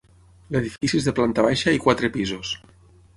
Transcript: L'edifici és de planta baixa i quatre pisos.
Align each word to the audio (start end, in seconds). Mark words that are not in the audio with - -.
L'edifici 0.55 0.99
és 1.01 1.07
de 1.09 1.13
planta 1.19 1.45
baixa 1.47 1.73
i 1.75 1.81
quatre 1.85 2.09
pisos. 2.17 2.55